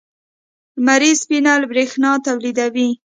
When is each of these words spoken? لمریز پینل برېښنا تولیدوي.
لمریز 0.83 1.19
پینل 1.29 1.61
برېښنا 1.71 2.11
تولیدوي. 2.25 2.89